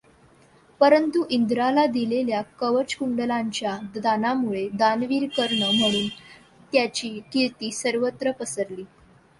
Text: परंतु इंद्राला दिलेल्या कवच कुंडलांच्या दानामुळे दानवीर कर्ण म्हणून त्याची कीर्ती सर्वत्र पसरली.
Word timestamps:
परंतु 0.81 1.23
इंद्राला 1.29 1.85
दिलेल्या 1.85 2.41
कवच 2.59 2.95
कुंडलांच्या 2.95 3.77
दानामुळे 3.95 4.67
दानवीर 4.73 5.27
कर्ण 5.37 5.69
म्हणून 5.79 6.07
त्याची 6.73 7.19
कीर्ती 7.33 7.71
सर्वत्र 7.71 8.31
पसरली. 8.31 8.83